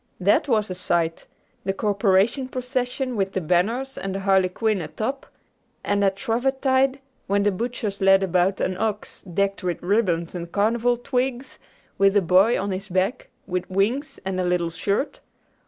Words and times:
That 0.19 0.47
was 0.47 0.71
a 0.71 0.73
sight! 0.73 1.27
the 1.63 1.73
corporation 1.73 2.49
procession 2.49 3.15
with 3.15 3.33
the 3.33 3.39
banners 3.39 3.99
and 3.99 4.15
the 4.15 4.21
harlequin 4.21 4.81
atop, 4.81 5.27
and 5.83 6.03
at 6.03 6.17
Shrovetide, 6.17 6.99
when 7.27 7.43
the 7.43 7.51
butchers 7.51 8.01
led 8.01 8.23
about 8.23 8.59
an 8.61 8.77
ox 8.79 9.21
decked 9.21 9.61
with 9.61 9.79
ribbons 9.83 10.33
and 10.33 10.51
carnival 10.51 10.97
twigs, 10.97 11.59
with 11.99 12.17
a 12.17 12.21
boy 12.23 12.59
on 12.59 12.71
his 12.71 12.89
back 12.89 13.29
with 13.45 13.69
wings 13.69 14.19
and 14.25 14.39
a 14.39 14.43
little 14.43 14.71
shirt.... 14.71 15.19